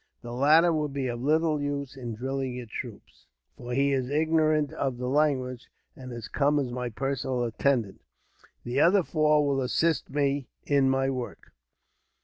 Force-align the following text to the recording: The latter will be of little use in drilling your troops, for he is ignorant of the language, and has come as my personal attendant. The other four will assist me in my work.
The 0.23 0.33
latter 0.33 0.73
will 0.73 0.87
be 0.87 1.05
of 1.09 1.21
little 1.21 1.61
use 1.61 1.95
in 1.95 2.15
drilling 2.15 2.55
your 2.55 2.65
troops, 2.65 3.27
for 3.55 3.71
he 3.73 3.93
is 3.93 4.09
ignorant 4.09 4.73
of 4.73 4.97
the 4.97 5.07
language, 5.07 5.67
and 5.95 6.11
has 6.11 6.27
come 6.27 6.57
as 6.57 6.71
my 6.71 6.89
personal 6.89 7.43
attendant. 7.43 8.01
The 8.63 8.79
other 8.79 9.03
four 9.03 9.45
will 9.45 9.61
assist 9.61 10.09
me 10.09 10.47
in 10.65 10.89
my 10.89 11.11
work. 11.11 11.53